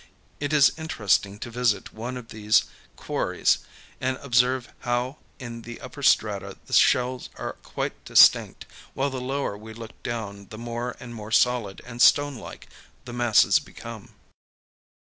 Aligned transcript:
It 0.39 0.51
is 0.51 0.71
interesting 0.79 1.37
to 1.41 1.51
visit 1.51 1.93
one 1.93 2.17
of 2.17 2.29
these 2.29 2.63
quar[Pg 2.97 3.39
116]ries, 3.39 3.57
and 4.01 4.17
observe 4.17 4.73
how 4.79 5.17
in 5.37 5.61
the 5.61 5.79
upper 5.79 6.01
strata 6.01 6.57
the 6.65 6.73
shells 6.73 7.29
are 7.35 7.53
quite 7.61 8.03
distinct, 8.03 8.65
while 8.95 9.11
the 9.11 9.21
lower 9.21 9.55
we 9.55 9.75
look 9.75 10.01
down 10.01 10.47
the 10.47 10.57
more 10.57 10.97
and 10.99 11.13
more 11.13 11.31
solid 11.31 11.83
and 11.85 12.01
stone 12.01 12.37
like 12.39 12.67
the 13.05 13.13
masses 13.13 13.59
become. 13.59 14.15